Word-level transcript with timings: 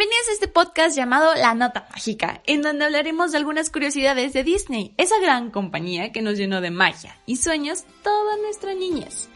Bienvenidos 0.00 0.28
a 0.30 0.32
este 0.32 0.48
podcast 0.48 0.96
llamado 0.96 1.34
La 1.34 1.52
Nota 1.52 1.86
Mágica, 1.90 2.40
en 2.46 2.62
donde 2.62 2.86
hablaremos 2.86 3.32
de 3.32 3.36
algunas 3.36 3.68
curiosidades 3.68 4.32
de 4.32 4.44
Disney, 4.44 4.94
esa 4.96 5.20
gran 5.20 5.50
compañía 5.50 6.10
que 6.10 6.22
nos 6.22 6.38
llenó 6.38 6.62
de 6.62 6.70
magia 6.70 7.18
y 7.26 7.36
sueños 7.36 7.84
toda 8.02 8.38
nuestra 8.38 8.72
niñez. 8.72 9.28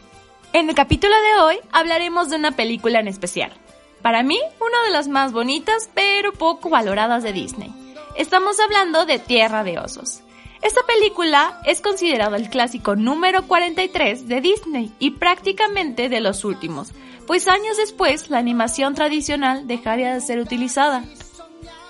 En 0.53 0.67
el 0.67 0.73
capítulo 0.73 1.13
de 1.13 1.43
hoy 1.43 1.57
hablaremos 1.71 2.31
de 2.31 2.37
una 2.37 2.53
película 2.53 2.99
en 2.99 3.07
especial. 3.07 3.53
Para 4.01 4.23
mí, 4.23 4.39
una 4.59 4.81
de 4.85 4.89
las 4.89 5.07
más 5.07 5.33
bonitas 5.33 5.87
pero 5.93 6.33
poco 6.33 6.71
valoradas 6.71 7.21
de 7.21 7.31
Disney. 7.31 7.71
Estamos 8.15 8.59
hablando 8.59 9.05
de 9.05 9.19
Tierra 9.19 9.63
de 9.63 9.77
Osos. 9.77 10.21
Esta 10.63 10.81
película 10.87 11.61
es 11.65 11.79
considerada 11.79 12.37
el 12.37 12.49
clásico 12.49 12.95
número 12.95 13.45
43 13.45 14.27
de 14.27 14.41
Disney 14.41 14.91
y 14.97 15.11
prácticamente 15.11 16.09
de 16.09 16.21
los 16.21 16.43
últimos, 16.43 16.91
pues 17.27 17.47
años 17.47 17.77
después 17.77 18.29
la 18.29 18.37
animación 18.37 18.93
tradicional 18.95 19.67
dejaría 19.67 20.13
de 20.13 20.21
ser 20.21 20.39
utilizada. 20.39 21.03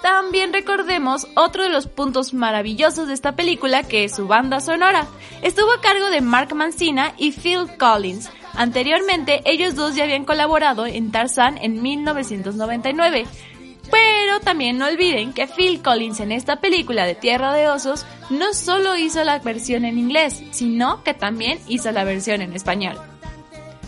También 0.02 0.54
recordemos 0.54 1.28
otro 1.36 1.64
de 1.64 1.70
los 1.70 1.88
puntos 1.88 2.34
maravillosos 2.34 3.08
de 3.08 3.16
esta 3.16 3.36
película 3.36 3.82
que 3.82 4.04
es 4.04 4.16
su 4.16 4.28
banda 4.28 4.60
sonora. 4.60 5.08
Estuvo 5.42 5.72
a 5.74 5.82
cargo 5.82 6.12
de 6.12 6.22
Mark 6.22 6.54
Mancina 6.54 7.14
y 7.18 7.32
Phil 7.32 7.76
Collins. 7.80 8.30
Anteriormente 8.54 9.42
ellos 9.46 9.74
dos 9.74 9.96
ya 9.96 10.04
habían 10.04 10.24
colaborado 10.24 10.86
en 10.86 11.12
Tarzan 11.12 11.58
en 11.58 11.82
1999. 11.82 13.26
Pero 13.92 14.40
también 14.42 14.78
no 14.78 14.86
olviden 14.86 15.34
que 15.34 15.48
Phil 15.48 15.82
Collins 15.82 16.20
en 16.20 16.32
esta 16.32 16.58
película 16.58 17.06
de 17.06 17.16
Tierra 17.16 17.54
de 17.54 17.68
Osos 17.68 18.06
no 18.30 18.54
solo 18.54 18.96
hizo 18.98 19.24
la 19.24 19.40
versión 19.40 19.86
en 19.86 19.98
inglés, 19.98 20.44
sino 20.52 21.04
que 21.04 21.16
también 21.16 21.60
hizo 21.68 21.92
la 21.92 22.04
versión 22.04 22.42
en 22.42 22.54
español. 22.54 23.00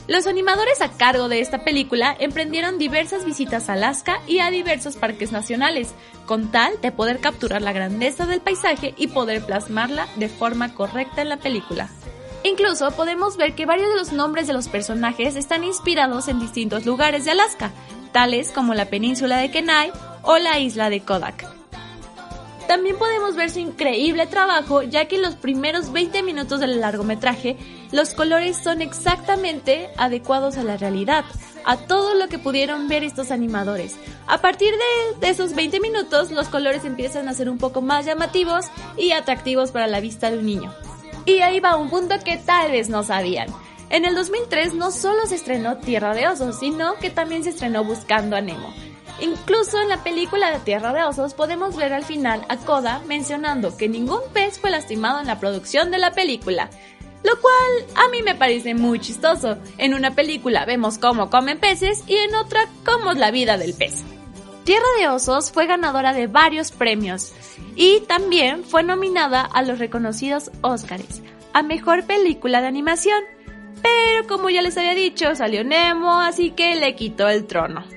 Los 0.08 0.26
animadores 0.26 0.82
a 0.82 0.90
cargo 0.90 1.28
de 1.28 1.42
esta 1.42 1.66
película 1.66 2.16
emprendieron 2.18 2.78
diversas 2.78 3.26
visitas 3.26 3.68
a 3.68 3.74
Alaska 3.74 4.22
y 4.26 4.40
a 4.40 4.50
diversos 4.50 4.96
parques 4.96 5.34
nacionales, 5.34 5.94
con 6.26 6.50
tal 6.50 6.80
de 6.82 6.94
poder 6.94 7.20
capturar 7.20 7.62
la 7.62 7.74
grandeza 7.74 8.26
del 8.26 8.40
paisaje 8.40 8.94
y 8.96 9.08
poder 9.08 9.46
plasmarla 9.46 10.08
de 10.16 10.30
forma 10.30 10.74
correcta 10.74 11.22
en 11.22 11.30
la 11.30 11.38
película. 11.38 11.90
Incluso 12.44 12.92
podemos 12.92 13.36
ver 13.36 13.54
que 13.54 13.66
varios 13.66 13.90
de 13.90 13.98
los 13.98 14.14
nombres 14.14 14.48
de 14.48 14.54
los 14.54 14.70
personajes 14.70 15.36
están 15.36 15.66
inspirados 15.66 16.30
en 16.30 16.40
distintos 16.40 16.86
lugares 16.86 17.26
de 17.26 17.32
Alaska, 17.32 17.72
tales 18.14 18.54
como 18.54 18.74
la 18.74 18.86
península 18.86 19.38
de 19.38 19.52
Kenai 19.52 19.92
o 20.22 20.38
la 20.38 20.58
isla 20.60 20.90
de 20.90 21.02
Kodak. 21.02 21.57
También 22.68 22.98
podemos 22.98 23.36
ver 23.38 23.50
su 23.50 23.60
increíble 23.60 24.28
trabajo, 24.28 24.84
ya 24.84 25.06
que 25.08 25.16
en 25.16 25.22
los 25.22 25.36
primeros 25.36 25.94
20 25.94 26.22
minutos 26.22 26.60
del 26.60 26.82
largometraje, 26.82 27.56
los 27.94 28.14
colores 28.14 28.58
son 28.58 28.82
exactamente 28.82 29.90
adecuados 29.98 30.58
a 30.58 30.64
la 30.64 30.76
realidad, 30.76 31.24
a 31.64 31.78
todo 31.78 32.14
lo 32.14 32.28
que 32.28 32.40
pudieron 32.40 32.90
ver 32.90 33.06
estos 33.06 33.32
animadores. 33.32 33.96
A 34.28 34.40
partir 34.40 34.74
de, 35.22 35.30
esos 35.30 35.56
20 35.56 35.80
minutos, 35.80 36.32
los 36.32 36.50
colores 36.50 36.84
empiezan 36.84 37.30
a 37.30 37.34
ser 37.34 37.50
un 37.50 37.58
poco 37.58 37.82
más 37.82 38.06
llamativos 38.06 38.66
y 38.98 39.12
atractivos 39.12 39.72
para 39.72 39.88
la 39.88 40.02
vista 40.02 40.30
de 40.30 40.40
un 40.40 40.46
niño. 40.46 40.74
Y 41.26 41.40
ahí 41.40 41.62
va 41.62 41.78
un 41.78 41.90
punto 41.90 42.16
que 42.24 42.36
tal 42.38 42.72
vez 42.72 42.90
no 42.90 43.04
sabían. 43.04 43.48
En 43.90 44.04
el 44.04 44.16
2003 44.16 44.74
no 44.74 44.92
solo 44.92 45.26
se 45.26 45.36
estrenó 45.36 45.78
Tierra 45.78 46.14
de 46.14 46.28
Osos, 46.28 46.60
sino 46.60 46.96
que 46.96 47.10
también 47.10 47.46
se 47.46 47.52
estrenó 47.52 47.86
Buscando 47.86 48.36
a 48.36 48.42
Nemo. 48.42 48.74
Incluso 49.20 49.82
en 49.82 49.90
la 49.90 50.04
película 50.04 50.52
de 50.52 50.60
Tierra 50.60 50.94
de 50.94 51.04
Osos 51.04 51.34
podemos 51.34 51.76
ver 51.76 51.94
al 51.94 52.04
final 52.04 52.46
a 52.50 52.58
Koda 52.58 53.02
mencionando 53.08 53.76
que 53.76 53.90
ningún 53.90 54.22
pez 54.32 54.60
fue 54.60 54.70
lastimado 54.70 55.20
en 55.20 55.28
la 55.28 55.40
producción 55.40 55.90
de 55.90 55.98
la 55.98 56.12
película. 56.12 56.70
Lo 57.24 57.40
cual 57.42 58.06
a 58.06 58.10
mí 58.10 58.22
me 58.22 58.36
parece 58.36 58.76
muy 58.76 59.00
chistoso. 59.00 59.58
En 59.78 59.96
una 59.96 60.12
película 60.12 60.66
vemos 60.66 61.00
cómo 61.00 61.30
comen 61.30 61.60
peces 61.60 62.04
y 62.08 62.16
en 62.16 62.36
otra 62.36 62.68
cómo 62.86 63.12
es 63.12 63.18
la 63.18 63.32
vida 63.32 63.58
del 63.58 63.74
pez. 63.74 64.04
Tierra 64.64 64.86
de 65.00 65.08
Osos 65.08 65.52
fue 65.52 65.66
ganadora 65.66 66.14
de 66.14 66.28
varios 66.28 66.72
premios 66.72 67.34
y 67.76 68.02
también 68.02 68.64
fue 68.64 68.84
nominada 68.84 69.42
a 69.42 69.64
los 69.64 69.80
reconocidos 69.80 70.52
Oscars 70.62 71.22
a 71.54 71.64
Mejor 71.64 72.06
Película 72.06 72.62
de 72.62 72.68
Animación. 72.68 73.24
Pero 73.82 74.28
como 74.28 74.50
ya 74.50 74.62
les 74.62 74.78
había 74.78 74.94
dicho, 74.94 75.34
salió 75.36 75.64
Nemo, 75.64 76.20
así 76.20 76.52
que 76.52 76.76
le 76.76 76.96
quitó 76.96 77.28
el 77.30 77.48
trono. 77.48 77.97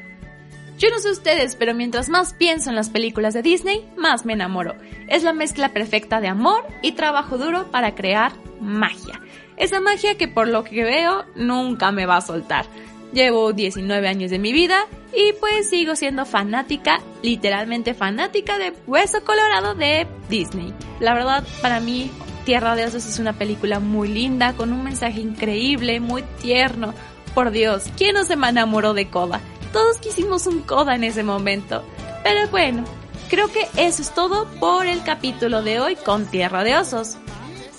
Yo 0.81 0.89
no 0.89 0.99
sé 0.99 1.11
ustedes, 1.11 1.57
pero 1.57 1.75
mientras 1.75 2.09
más 2.09 2.33
pienso 2.33 2.71
en 2.71 2.77
las 2.77 2.89
películas 2.89 3.35
de 3.35 3.43
Disney, 3.43 3.87
más 3.99 4.25
me 4.25 4.33
enamoro. 4.33 4.77
Es 5.09 5.23
la 5.23 5.35
mezcla 5.35 5.75
perfecta 5.75 6.23
de 6.23 6.29
amor 6.29 6.67
y 6.81 6.93
trabajo 6.93 7.37
duro 7.37 7.71
para 7.71 7.95
crear 7.95 8.33
magia. 8.63 9.21
Esa 9.59 9.79
magia 9.81 10.17
que 10.17 10.27
por 10.27 10.49
lo 10.49 10.65
que 10.65 10.83
veo 10.83 11.27
nunca 11.37 11.93
me 11.93 12.07
va 12.07 12.17
a 12.17 12.23
soltar. 12.23 12.65
Llevo 13.13 13.53
19 13.53 14.09
años 14.09 14.31
de 14.31 14.39
mi 14.39 14.55
vida 14.55 14.87
y 15.15 15.35
pues 15.35 15.69
sigo 15.69 15.97
siendo 15.97 16.25
fanática, 16.25 17.03
literalmente 17.23 17.93
fanática 17.93 18.57
de 18.57 18.73
Hueso 18.87 19.23
Colorado 19.23 19.75
de 19.75 20.07
Disney. 20.31 20.73
La 20.99 21.13
verdad, 21.13 21.47
para 21.61 21.81
mí, 21.81 22.11
Tierra 22.47 22.75
de 22.75 22.87
Osos 22.87 23.05
es 23.05 23.19
una 23.19 23.35
película 23.35 23.81
muy 23.81 24.09
linda, 24.09 24.55
con 24.55 24.73
un 24.73 24.83
mensaje 24.83 25.21
increíble, 25.21 26.01
muy 26.01 26.23
tierno. 26.41 26.95
Por 27.35 27.51
Dios, 27.51 27.85
¿quién 27.99 28.15
no 28.15 28.25
se 28.25 28.37
me 28.37 28.49
enamoró 28.49 28.95
de 28.95 29.11
Koda? 29.11 29.43
Todos 29.73 29.99
quisimos 29.99 30.47
un 30.47 30.63
Koda 30.63 30.95
en 30.95 31.05
ese 31.05 31.23
momento. 31.23 31.83
Pero 32.23 32.49
bueno, 32.49 32.85
creo 33.29 33.49
que 33.49 33.69
eso 33.77 34.03
es 34.03 34.13
todo 34.15 34.47
por 34.59 34.87
el 34.87 35.03
capítulo 35.05 35.63
de 35.63 35.81
hoy 35.81 35.97
con 35.97 36.27
Tierra 36.27 36.65
de 36.65 36.77
Osos. 36.77 37.17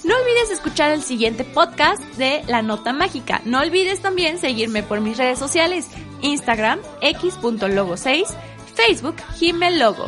No 0.03 0.15
olvides 0.15 0.49
escuchar 0.49 0.91
el 0.91 1.03
siguiente 1.03 1.43
podcast 1.43 2.01
de 2.15 2.43
La 2.47 2.61
Nota 2.63 2.91
Mágica. 2.91 3.41
No 3.45 3.59
olvides 3.59 4.01
también 4.01 4.39
seguirme 4.39 4.81
por 4.81 4.99
mis 4.99 5.17
redes 5.17 5.37
sociales, 5.37 5.89
Instagram, 6.21 6.79
x.logo6, 7.01 8.25
Facebook, 8.73 9.15
Logo. 9.77 10.05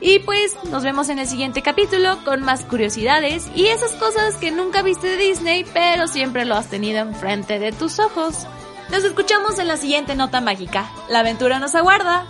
Y 0.00 0.18
pues 0.20 0.56
nos 0.70 0.82
vemos 0.82 1.08
en 1.08 1.18
el 1.18 1.26
siguiente 1.26 1.62
capítulo 1.62 2.18
con 2.24 2.42
más 2.42 2.64
curiosidades 2.64 3.48
y 3.54 3.66
esas 3.66 3.92
cosas 3.92 4.36
que 4.36 4.50
nunca 4.50 4.82
viste 4.82 5.08
de 5.08 5.16
Disney, 5.16 5.64
pero 5.72 6.08
siempre 6.08 6.44
lo 6.44 6.56
has 6.56 6.68
tenido 6.68 7.00
enfrente 7.00 7.58
de 7.58 7.72
tus 7.72 7.98
ojos. 7.98 8.46
Nos 8.92 9.04
escuchamos 9.04 9.58
en 9.58 9.68
la 9.68 9.78
siguiente 9.78 10.14
nota 10.14 10.42
mágica. 10.42 10.90
La 11.08 11.20
aventura 11.20 11.58
nos 11.58 11.74
aguarda. 11.74 12.26